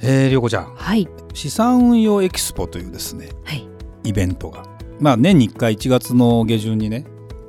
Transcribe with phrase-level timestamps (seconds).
[0.00, 0.74] えー、りょうこちゃん。
[0.74, 1.08] はい。
[1.34, 3.66] 資産運用エキスポというですねはい。
[4.04, 4.64] イベントが。
[5.00, 7.04] まあ年に1回1月の下旬にね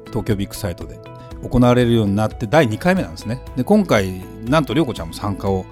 [0.07, 0.99] 東京ビッグサイトで
[1.49, 3.43] 行われるようになって第2回目なんですね。
[3.55, 5.65] で今回なんと涼子ちゃんも参加を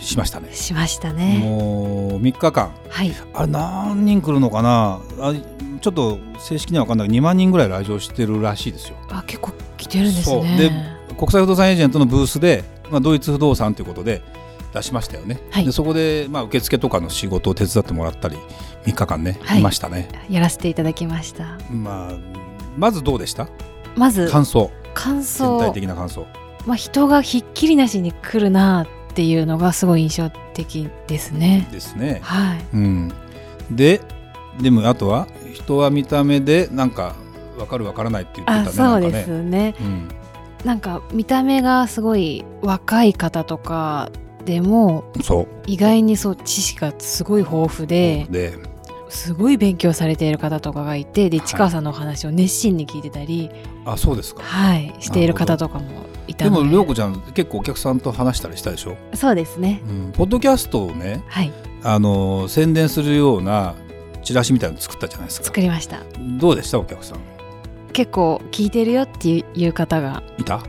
[0.00, 0.52] しましたね。
[0.52, 1.38] しましたね。
[1.38, 2.72] もう3日間。
[2.88, 3.12] はい。
[3.34, 5.00] あれ何人来るのかな？
[5.20, 5.34] あ
[5.80, 8.96] ちょっと正式には分かんないけど2万人ぐらい来場してるらしいですよ。
[9.10, 10.44] あ結構来てるんですそう。
[10.44, 10.56] ね
[11.08, 14.22] で国際不動産エージェントのブースで、まあ、ドイツ不動産ということで
[14.72, 15.64] 出しましたよね、はい。
[15.64, 18.36] でそこで、まあ、受付とかの仕事を手伝ってもらったり
[18.84, 19.60] 3日間ね、はい。
[19.60, 21.58] いましたね、やらせていただきました。
[21.70, 22.12] まあ、
[22.76, 23.48] まずどうでした？
[23.96, 24.70] まず感想。
[24.94, 26.26] 感全体想的な感想。
[26.66, 31.68] まあ人がひっきりなしに来るなっていうのがすごい印象的ですね。
[31.72, 32.64] ですね、はい。
[32.74, 33.12] うん、
[33.70, 34.00] で
[34.60, 37.14] でもあとは人は見た目でなんか
[37.56, 39.24] 分かる分からないって言ってたあねそうでなんかね。
[39.24, 39.74] すね。
[39.80, 40.08] うん、
[40.64, 44.10] なんか見た目がすごい若い方とか
[44.44, 45.48] でもそう。
[45.66, 48.54] 意外にそう知識がすごい豊富でで
[49.08, 51.46] すごい勉強されている方とかがいてではい。
[51.46, 53.50] 市川さんのお話を熱心に聞いてたり、
[53.84, 54.42] あそうですか。
[54.42, 56.62] はい、している方とかもいたので。
[56.62, 59.82] でも涼子ちゃん結構お客さんと話したりしたでしょ、そうですね。
[59.88, 61.52] うん、ポッドキャストをねはい。
[61.82, 63.74] あの宣伝するような
[64.22, 65.46] チラシみたいなの作ったじゃないですか。
[65.46, 66.00] 作りました。
[66.38, 66.78] どうでした？
[66.78, 67.18] お客さん。
[67.92, 70.62] 結構聞いてるよっていう方がいた？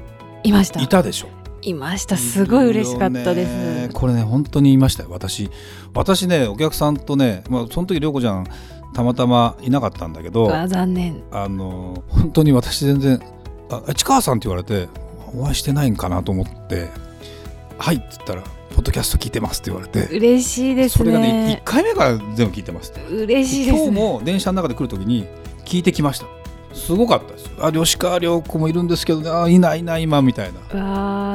[0.44, 0.81] いました。
[0.81, 1.27] いたでしょ
[1.62, 2.17] いました。
[2.17, 5.50] すごい嬉しかったでいるよねすこれね本当に言いましたよ私。
[5.94, 8.45] 私ねお客さんとね、まあ、その時涼子ちゃん
[8.94, 11.23] たまたまいなかったんだけどあ残念。
[11.32, 13.22] あの本当に私全然
[13.70, 14.89] 「あ市川さん」って言われて
[15.36, 16.89] お会いしてないんかなと思って
[17.77, 18.44] 「はい」って言ったら
[18.76, 22.94] 「ポッドキャスト聞いてます」って言われて嬉しいですそれがね1ね回目から全部聞いてます。
[23.10, 25.26] 嬉しいです今日ねも電車の中で来る時に
[25.66, 26.26] 聞いてきました
[26.73, 29.30] すごかったですあ吉川涼子もいるんですけどね。
[29.30, 30.59] あいないいない今みたいな。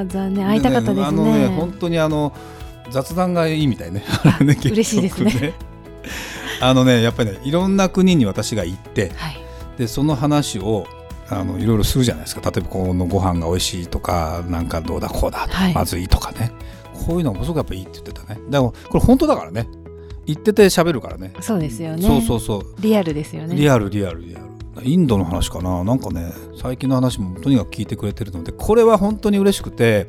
[0.00, 0.47] あー残念。
[0.47, 2.32] 会いたかったですあのねね本当にあの
[2.91, 4.04] 雑談がいいみたいね。
[4.24, 5.54] あね嬉しいですね。
[6.60, 9.36] あのねやっぱりねいろんな国に私が行ってはい。
[9.78, 10.86] でその話を
[11.28, 12.50] あのいろいろするじゃないですか。
[12.50, 15.74] 例えばこのご飯が美味しいとかなんかどうだこうだとか、はい。
[15.74, 16.53] まずいとかね。
[17.06, 18.41] こういうのがすごくやっぱいいって言ってたね。
[18.48, 19.68] でもこれ本当だからね。
[20.24, 21.32] 言ってて喋るからね。
[21.41, 22.03] そうですよね。
[22.03, 22.74] そうそうそう。
[22.80, 23.54] リアルですよね。
[23.54, 25.84] リアルリアルリアルインドの話かな。
[25.84, 30.06] なんかね最近の話もとにかく聞いてくれてるのでこれは本当に嬉しくて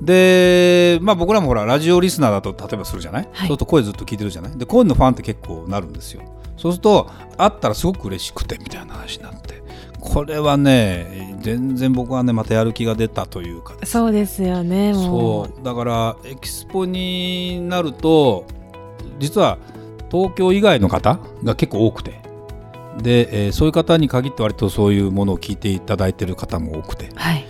[0.00, 3.34] でまあ僕らもほらラジオリスナーだと例えばするじゃない、はい。
[3.34, 4.58] そうすると声ずっと聞いてるじゃない？
[4.58, 6.22] で声のファンって結構なるんですよ。
[6.56, 9.60] そうすると会ったらすごく嬉しくてみたいな話になって。
[10.00, 13.76] これはね全然僕はねまたやる気が出たというか。
[13.84, 15.46] そうですよねもう。
[15.46, 15.64] そう。
[15.64, 18.46] だからエキスポになると
[19.18, 19.58] 実は
[20.10, 22.20] 東京以外の方が結構多くて
[22.98, 27.10] で、えーそういう方に限って割とそういうものを聞いていただいてる方も多くて。
[27.14, 27.44] はい。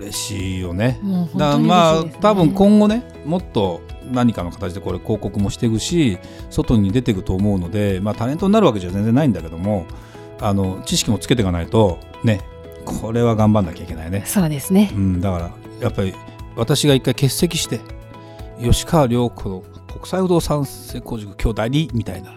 [0.00, 0.98] 嬉しいよね。
[1.34, 6.18] だからまあ多分今後ねもっと何かの形でこれ広告もしていくし
[6.48, 9.86] 外に出ていくと思うので、まあ、タレントになるわけじゃ全然ないんだけども
[10.40, 12.40] あの知識もつけていかないとね
[12.84, 14.24] これは頑張んなきゃいけないね。
[14.26, 14.90] そうですね。
[14.94, 16.14] うん、だからやっぱり
[16.56, 17.80] 私が一回欠席して
[18.60, 19.62] 吉川涼子の
[19.92, 22.36] 国際不動産成功塾今日代理みたいな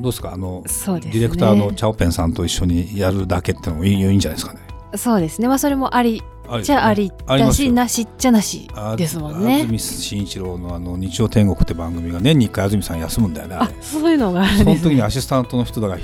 [0.00, 0.32] どうですか？
[0.32, 0.62] あのね。
[0.64, 4.60] ディレクターのチャオペンさんと一緒にやるだけってのもいいいいんじゃないですかね？
[4.96, 5.48] そうですね。
[5.48, 6.22] まあそれもあり
[6.62, 9.60] じゃあありだしなしっちゃなしですもんね。
[9.60, 14.90] 安住紳一郎のあの日曜天国って番組が年に1回安住さん休むんだよねあそういうのがあるそのんですね。
[14.90, 15.96] 時にアシスタントの人だが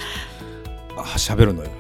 [0.97, 1.71] あ喋るのよ。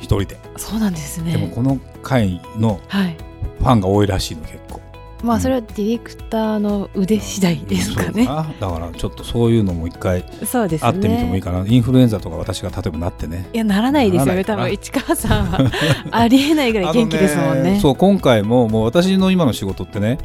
[0.00, 1.32] 一人で、そうなんですね。
[1.32, 3.16] でもこの回のはい。
[3.58, 4.80] ファンが多いらしいの結構
[5.22, 8.12] まあそれはディレクターの腕次第ですかね。
[8.12, 10.90] そうかだからちょっとそういうのも一回そうですね。
[10.92, 13.46] 会ってみてもいいかな、インフルエンザとか私が例えばなってね。
[13.52, 14.34] いやならないですよ。
[14.34, 15.60] ね多分市川さんは
[16.10, 17.78] ありえないぐらい元気ですもんあのね。
[17.80, 20.18] そう今回ももう私の今の仕事ってね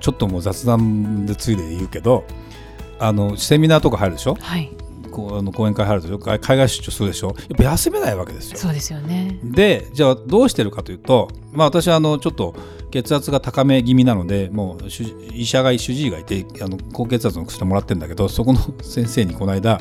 [0.00, 2.24] ちょっともう雑談でついで言うけど
[2.98, 4.36] あのセミナーとか入るでしょ？
[4.40, 4.70] はい
[5.10, 7.28] こうあの講演会入るでしょ海海外出張するでしょ？
[7.28, 8.58] やっぱ休めないわけですよ。
[8.58, 9.38] そうですよね。
[9.42, 12.54] でじゃあどうしてるかというと、まあ、私はあのちょっと
[12.90, 15.04] 血圧が高め気味なのでもう主
[15.34, 19.80] 医者が主治医がいてあの高血圧の薬もらってるんだけどそこの 先生にこの間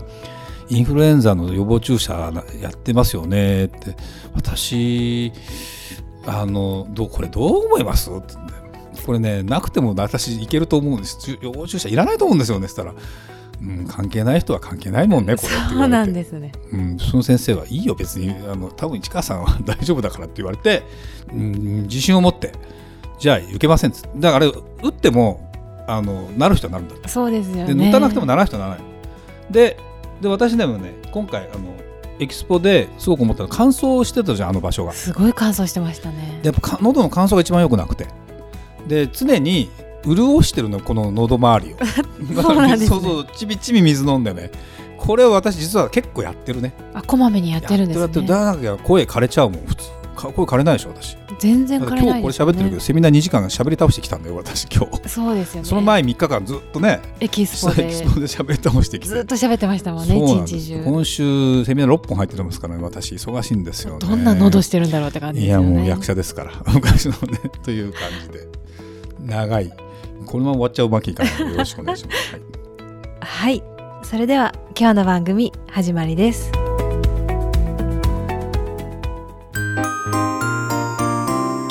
[0.69, 2.31] インフルエンザの予防注射
[2.61, 3.95] やってますよねって。
[4.35, 5.31] 私
[6.25, 8.09] あのどうこれどう思います？
[8.11, 8.33] って。
[9.05, 11.17] これねなくても私いけると思うんです。
[11.41, 13.01] 予防注射いらないと思うんですよねって言ったら
[13.61, 16.51] うん、関係ない人は関係ないもんねこれそうなんですね。
[16.71, 18.29] うん、その先生はいいよ別に。
[18.47, 20.83] あの多分市川さんは大丈夫だからって言われて、
[21.31, 22.53] うん、自信を持って
[23.19, 24.09] じゃあ受けませんっつって。
[24.15, 24.53] だから打
[24.89, 25.51] っても
[25.87, 27.09] あのなる人はなるんだって。
[27.09, 28.85] そうですよでね打たなくてもならない人はならない。
[29.51, 29.77] で
[30.21, 31.73] で私でもね今回あの
[32.19, 34.93] エキスポですごく思ったのは乾燥してたじゃんあの場所が。
[34.93, 36.39] すごい乾燥してましたね。
[36.43, 38.07] でやっぱか喉の乾燥が一番良くなくて。
[38.87, 39.69] で常に
[40.05, 41.77] 潤してるのこの喉周りを。
[42.41, 42.87] そうなんですね。
[42.87, 44.51] そうそうちびちび水飲んでね。
[44.97, 46.73] これを私実は結構やってるね。
[46.93, 48.27] あこまめにやってるんですね。
[48.27, 49.99] だから声枯れちゃうもん普通。
[50.15, 51.17] か声枯れないでしょ私。
[51.39, 55.07] 全然枯れないですよ今日これ喋ってるけどねセミナー2時間喋り倒してきたんだよ私今日。
[55.07, 55.69] そうですよね。
[55.69, 60.83] その前3日間ずっとねエキスポでエキスポで喋り倒してきてずっと喋ってましたもんね一日中。
[60.83, 63.15] 今週セミナー6本入ってますからね私。
[63.15, 63.99] 忙しいんですよね。
[63.99, 65.67] どんな喉してるんだろうって感じですよね。
[65.67, 66.51] いやもう役者ですから。
[66.73, 68.47] 昔のねという感じで。
[69.25, 69.71] 長い
[70.29, 72.41] このまま終わっちゃうわけいかないのでよろしくお願いします、はい。
[73.19, 73.63] はい。
[74.03, 76.51] それでは今日の番組始まりです。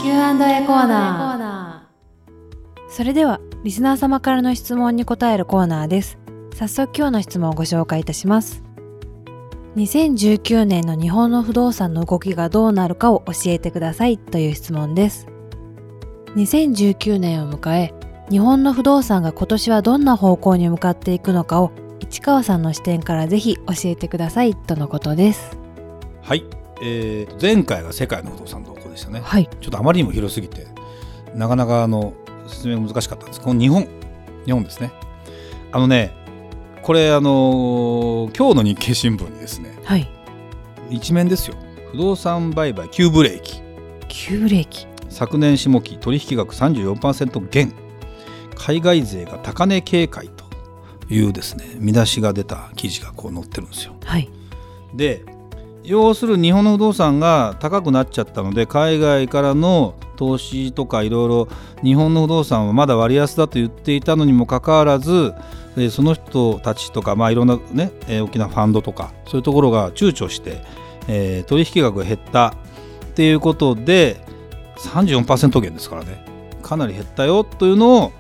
[0.01, 2.93] Q&A コーナー。
[2.93, 6.19] それではリスナー様からの質問に答えるコーナーです。
[6.57, 8.65] 早速今日の質問をご紹介いたします。
[9.77, 15.29] 2019年の日本の不動産の動きがどうなるかを教えてくださいという質問です。
[16.35, 17.98] 2019年を迎え
[18.31, 25.59] 日本の不動産が今年はどんな方向に向かっていくのかを市川さんの視点からぜひ教えてくださいとのことです。
[26.23, 26.45] はい。
[26.83, 29.21] えー前回が世界の不動産動向でしたね。
[29.23, 29.49] はい。
[29.61, 30.67] ちょっとあまりにも広すぎて
[31.35, 32.13] なかなかあの
[32.47, 33.41] 説明が難しかったんです。
[33.41, 33.89] この日本。
[34.45, 34.93] 日本ですね。
[35.73, 36.15] あのね
[36.83, 40.09] これあの今日の日経新聞にですねはい。
[40.91, 41.57] 一面ですよ。
[41.93, 43.63] 不動産売買急ブレーキ。
[44.09, 44.87] 急ブレーキ。
[45.09, 47.73] 昨年下期取引額34%減
[48.59, 50.45] 海外勢が高値警戒と
[51.09, 53.95] いうですね見出しが出た記事がこう載ってるんですよ。
[54.05, 54.29] はい。
[54.95, 55.25] で
[55.85, 61.49] 要するに日本の不動産が高くなっちゃったので海外からの投資とかいろいろ
[61.83, 65.33] 日本の不動産はまだ割安だと言っていたのにもかかわらず
[65.77, 70.63] えーその人たちとか、まあ、いろんな、ねえー大きなファンドとかそういうところが躊躇して、
[71.07, 72.53] えー取引額が減ったっ
[73.15, 74.21] ていうことで
[74.79, 76.25] 34%減ですからね。
[76.63, 78.13] かなり減ったよというのを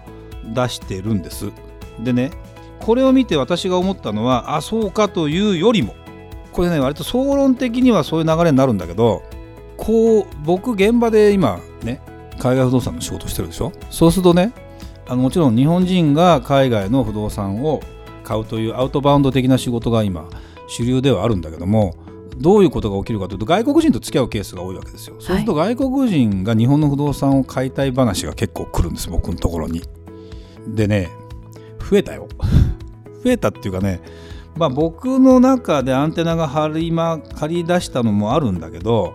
[0.54, 1.50] 出してるんです。
[2.00, 2.30] でね
[2.80, 5.94] これを見て私が思ったのはあそうかというよりも
[6.52, 9.22] これね割と総論的にはそういう流れになるんだけど
[9.76, 12.00] こう僕現場で今ね
[12.38, 13.72] 海外不動産の仕事してるでしょ？
[13.90, 14.52] そうするとね
[15.08, 17.80] あのもちろん日本人が海外の不動産を
[18.22, 20.28] 買うというアウトバウンド的な仕事が今
[20.68, 21.96] 主流ではあるんだけども
[22.36, 25.16] どういうことが起きるかというと外国人と付き合うケースが多いわけですよ。
[25.18, 29.82] そうすると外国人が日本の不動産を買いたい話が結構来るんです僕のところに。
[30.74, 31.10] でね
[31.90, 32.28] 増えたよ。
[33.24, 34.00] 増えたっていうかね
[34.56, 39.12] まあ僕の中でアンテナが張り,、ま、張り出したのもあるんだけど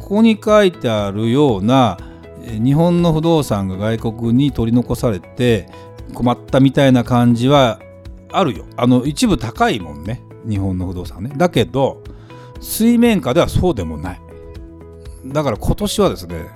[0.00, 1.98] ここに書いてあるような
[2.46, 5.68] 日本の不動産が外国に取り残されて
[6.14, 7.80] 困ったみたいな感じは
[8.30, 8.64] あるよ。
[8.76, 10.22] あの一部高いもんね。
[10.48, 11.32] 日本の不動産ね。
[11.36, 12.02] だけど
[12.60, 14.20] 水面下ではそうでもない。
[15.26, 16.46] だから今年はですね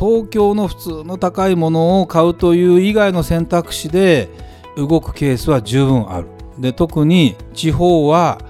[0.00, 4.30] 東京の普通の高いものを買うという以外の選択肢で
[4.78, 6.26] 動くケースは十分ある。
[6.58, 8.40] で特に地方は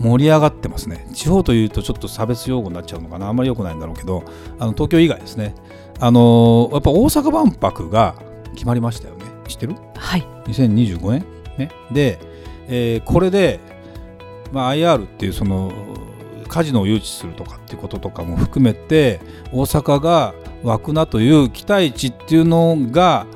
[0.00, 1.08] 盛り上がってますね。
[1.14, 3.28] 地方というとちょっと差別用語になっちゃうのかな。
[3.28, 4.24] あんまり良くないんだろうけど
[4.58, 5.54] あの東京以外ですね。
[6.00, 8.16] あのーやっぱ大阪万博が
[8.54, 9.24] 決まりましたよね。
[9.46, 9.76] 知ってる？
[9.94, 10.26] はい。
[10.46, 11.24] 2025年？
[11.56, 11.70] ね。
[11.92, 12.18] で、
[12.68, 13.60] えーこれで、
[14.52, 15.72] まあ、IR っていうその
[16.48, 19.20] カジノを誘致するとかっていうこととかも含めて
[19.52, 23.26] 大阪が湧くなという期待値っていうのが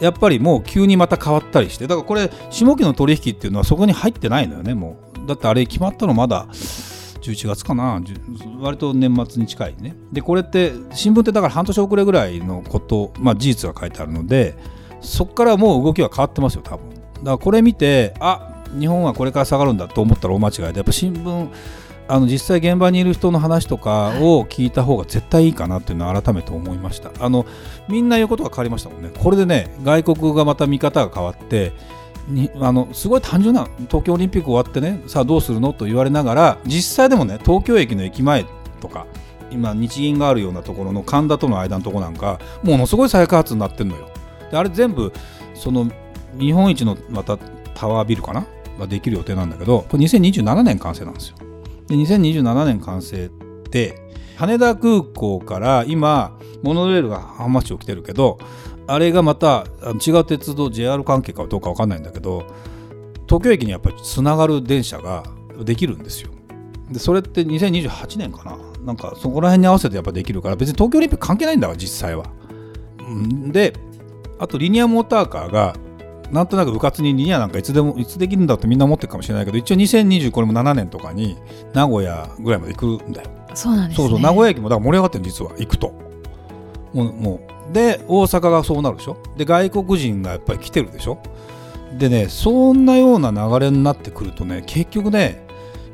[0.00, 5.26] やっぱりもう急にまた変わったりしてだからこれ下期の取引っていうのはそこに入ってないのよねもう。
[5.26, 6.46] だってあれ決まったのまだ
[7.20, 8.00] 11月かな
[8.60, 9.96] 割と年末に近いね。
[10.12, 14.54] でこれって新聞ってだから半年遅れぐらいのこと、まあ、事実が書いてあるので
[15.00, 16.90] そこからもう動きは変わってますよ多分。
[16.90, 21.48] だからこれ見てあ日本はこれから下がるんだと思ったら大間違いでやっぱ新聞
[22.08, 27.10] あの実際現場にいる人の話とかを聞いた方が絶対いいかなっていうのは改めて思いました。
[27.18, 27.46] あの
[27.88, 29.10] みんな言うことが変わりましたもんね。
[29.16, 31.72] これでね外国がまた見方が変わって
[32.28, 38.44] にあのすごい単純な東京オリンピック終わってねさあどうするのと言われながら実際でもね東京駅の駅前
[38.80, 39.06] とか
[39.50, 44.08] 今日銀があるようなところの神田との間のところなんかものすごい再開発になってるのよ。
[44.50, 45.12] であれ全部
[45.54, 45.90] その
[46.38, 47.38] 日本一のまた
[47.74, 48.46] タワービルかな？
[48.78, 51.36] ができる予定なんだけどこれ2027年完成なんですよ
[51.88, 54.00] で2027年完成って
[54.36, 58.38] 羽田空港から今モノレールが浜松町来てるけど
[58.86, 59.66] あれがまた
[60.06, 62.46] 違う鉄道 JR 関係かどうか分かんないんだけど
[63.26, 65.24] 東京駅にやっぱりつながる電車が
[65.64, 66.30] できるんですよ。
[66.90, 68.58] でそれって2028年かな。
[68.84, 72.26] なんかそこら辺に合わせてやっぱできるから別に東京オリンピック関係ないんだわ実際は。
[73.48, 73.72] で
[74.38, 75.74] あとリニアモーターカーが
[76.30, 81.36] なんとなく部活にリニアなんかいつでもいつできるんだってみんな思ってるかもしれないけど一応2020これも7年とかに
[81.72, 83.30] 名古屋ぐらいまで行くんだよ。
[83.54, 85.92] そうなんです、ね、そうそう名古屋駅もだから盛り上がってる実は行くと。
[86.92, 87.40] もうも
[87.70, 87.72] う。
[87.72, 89.16] で大阪がそうなるでしょ？
[89.36, 91.18] で外国人がやっぱり来てるでしょ？
[91.98, 95.44] でねそんなような流れになってくるとね結局ね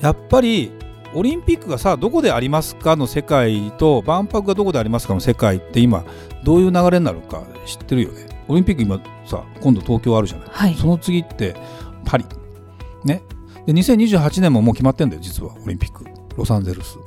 [0.00, 0.70] やっぱり
[1.14, 6.04] オリンピックがさどこでありますかの世界と万博がどこでありますかの世界って今
[6.44, 11.54] どういう流れになるか知ってるよねオリンピック今さ今度東京あるじゃない、はい、その次って
[12.04, 12.24] パリ。
[13.04, 13.22] ね。
[13.66, 16.04] で2028年ももう決まってんだよ実はオリンピック。
[16.36, 16.98] ロサンゼルス。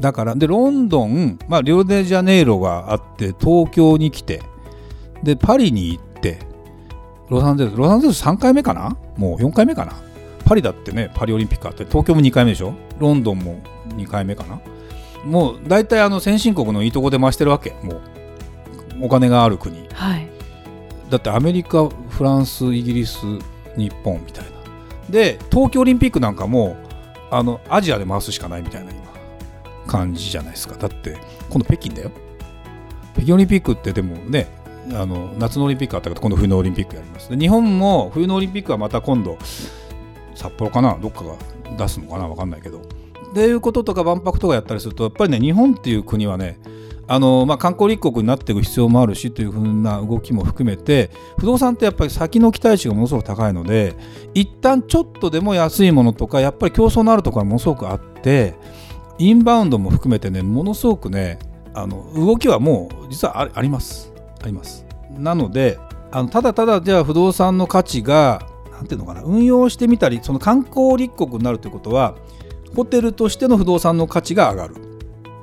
[0.00, 4.42] だからでロンドン、まあ、リオデジャネイロがあって東京に来て
[5.22, 6.40] でパリに行って
[7.28, 8.96] ロサンゼルスロサンゼルス3回目かな？
[9.16, 9.92] もう4回目かな？
[10.44, 12.74] パリだってねパリオリンピックあって東京も2回目でしょ？
[12.98, 14.60] ロンドンも2回目かな？
[15.24, 17.70] もう大体あの先進国のいいとこで増してるわけ。
[17.82, 18.00] もう
[19.02, 20.21] お金がある国、はい、
[21.12, 23.18] だってアメリカフランスイギリス
[23.76, 24.50] 日本みたいな。
[25.10, 26.74] で東京オリンピックなんかも
[27.30, 29.02] あのアジアで回すしかないみたいな今
[29.86, 30.74] 感じじゃないですか。
[30.76, 31.18] だって
[31.50, 32.10] 今度北京だよ。
[33.12, 34.48] 北京オリンピックってでもね
[34.94, 37.28] あの夏のオリンピックあったけど今度冬のオリンピックやります。
[37.28, 39.36] で日本も冬のオリンピックはまた今度
[40.34, 41.36] 札幌かなどっかが
[41.76, 42.78] 出すのかな分かんないけど。
[42.78, 46.58] っていうこととか万博とかやったりするとやっぱりね日本っていう国はね
[47.08, 53.94] あのまあ、観光立国になっていく必要もあるしというふうな動きも含めて不動産ってやっぱり先の期待値がものすごく高いので
[54.34, 58.54] 一旦ちょっとでも安いものとかやっぱり競争のあるところがものすごくあって
[59.18, 61.38] インバウンドも含めてねものすごくね
[61.74, 64.12] あの動きはもう実はあります。
[64.42, 64.86] あります。
[65.10, 65.78] なので
[66.10, 68.46] あのただただじゃあ不動産の価値が
[68.82, 72.16] んていうのかな運用してみたりその観光立国になるということは
[72.74, 74.91] ホテルとしての不動産の価値が上がる。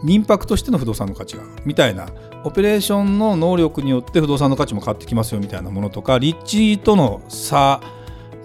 [0.03, 2.08] 民泊としての不動産の価値がみたいな
[2.44, 7.82] オペレーションの能力によって不動産の価値も変わってきますよみたいなものとか立地との差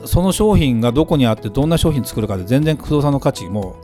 [0.05, 3.77] その商品がどこにあってどんな商品作るかで全然不動産の価値も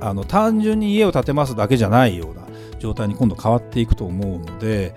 [0.00, 2.46] あの単純に家を建てますだけじゃないような
[2.78, 4.94] 状態に今度変わっていくと思うので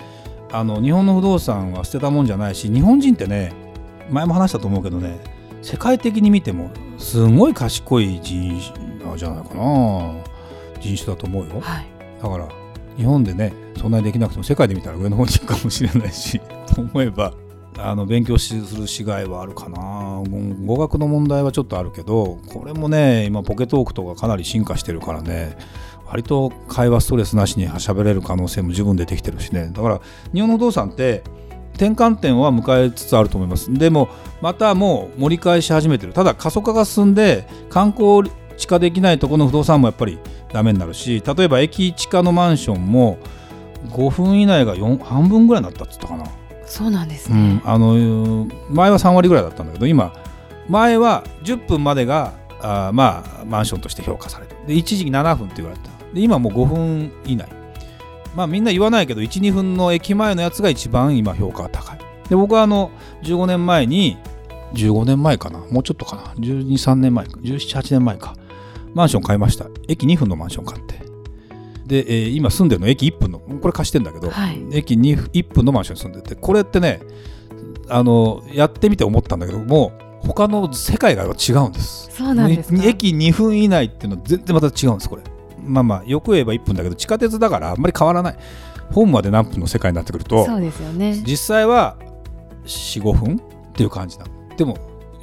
[0.51, 3.53] あの日本の不動産は捨てたもんじゃないし日本人ってね
[4.09, 5.19] 前も話したと思うけどね
[5.61, 10.15] 世界的に見てもすごい賢い人種じゃないかな
[10.79, 11.87] 人種だと思うよ、はい、
[12.21, 12.47] だから
[12.97, 16.39] 日本でねそんなにできなくても世界で見たら上の方に行くかもしれないし
[16.73, 17.33] と思えば
[17.79, 20.23] あの勉強するしがいはあるかな。
[20.65, 25.55] 語学の問題はちょっとあるけどこれもね今ポケトークとかかなり進化してるからね
[26.07, 29.69] 割と会話ストレスなしに喋れる可能性も十分出てきてるしね。
[29.71, 30.01] だから
[30.33, 31.23] 日本の不動産って
[31.75, 33.71] 転換点は迎えつつあると思います。
[33.71, 34.09] でも
[34.41, 36.13] またもう盛り返し始めてる。
[36.13, 40.17] ただ過疎化が進んで観光地下できないところの不動産もやっぱり
[40.51, 43.17] ダメになるし例えば駅地下のマンションも
[43.89, 46.25] 5分以内が4半分ぐらいになったっつったかな。
[46.65, 50.13] そうなんですね、うん、あの前は3割ぐらいだったんだけど今
[50.67, 54.55] 前は10分までがあまあマンションとして評価される。
[54.67, 55.89] で一時期7分って言われた。
[56.13, 57.47] で今もう5分以内。
[58.35, 61.99] まあみんな言わないけど12分の駅前のやつが一番今評価が高い。
[62.29, 62.91] で僕はあの
[63.23, 64.17] 15年前に
[64.73, 65.59] 15年前かな。
[65.59, 66.23] もうちょっとかな。
[66.35, 67.37] 123年前か。
[67.39, 68.35] 1718年前か
[68.97, 69.67] マンション買いました。
[69.87, 70.95] 駅2分のマンション買って。
[71.85, 76.99] で、えー、今住んでるの駅1分のこれ貸してんだけど、はい、駅 2, 1分のマンションに住んでてこれってね
[77.87, 82.09] あのやってみて思ったんだけども他の世界が違うんです。
[82.11, 85.21] そうなんです駅2分以内っていうのは全然また違うんですこれ。
[85.63, 88.37] まあまあよく言えば1分だけど地下鉄だからあんまり変わらない。
[88.91, 91.21] ホームまで何分の世界になってくるとそうですよね。
[91.25, 91.97] 実際は
[92.65, 94.55] 45分っていう感じなの。
[94.57, 94.77] でも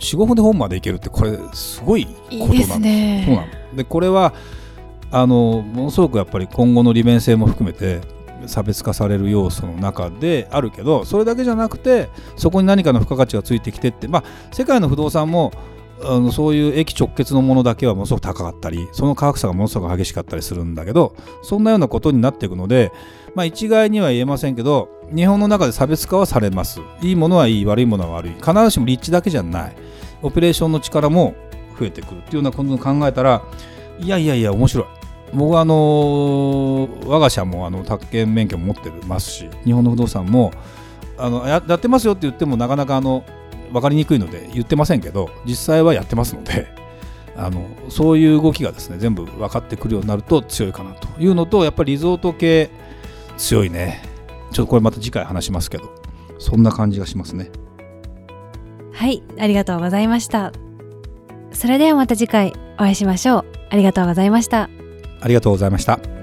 [0.04, 3.24] 45分でホームまで行けるってこれすごいことなんですね。
[3.26, 3.76] そうなの。
[3.76, 4.34] でこれは
[5.10, 8.00] あのものすごくやっぱり今後の利便性も含めて
[8.46, 15.52] 差別化される要素の中であるけどそれだけじゃなくてそこに何かの付加価値がついてきてってまあ世界の不動産も
[16.02, 22.92] あのそういう駅直結のものだけはものすごく高かったりその価格差がものすごく激しかったりするんだけどそんなようなことになっていくので、
[23.34, 26.80] まあ、一概には言えませんけど日本の中で差別化はされます。
[27.02, 28.34] いいものはいい悪いものは悪い。
[28.34, 29.76] 必ずしも立地だけじゃない。
[30.22, 31.34] オペレーションの力も
[31.78, 33.42] 増えてくるっていうようなことを考えたら
[33.98, 34.86] いやいやいや面白い。
[35.34, 40.52] 僕はあの我が社もあの宅建免許も持ってますし日本の不動産も
[41.18, 43.24] あのやってますよって言ってもなかなかあの
[43.72, 46.68] 分かりにくいので言ってませんけど実際はやってますので
[47.36, 51.08] あのそういう動きがですね全部分かってくるようになると強いかなと。
[51.20, 52.70] いうのとやっぱりリゾート系
[53.36, 54.13] 強いね。
[54.52, 55.90] ちょっとこれまた次回話しますけど
[56.38, 57.50] そんな感じがしますね。
[58.92, 60.52] はいありがとうございました。
[61.52, 63.44] それではまた次回お会いしましょう。
[63.70, 64.68] ありがとうございました。
[65.20, 66.13] ありがとうございました。